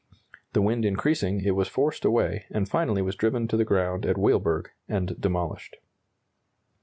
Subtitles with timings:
[0.53, 4.17] The wind increasing, it was forced away, and finally was driven to the ground at
[4.17, 5.75] Weilburg and demolished.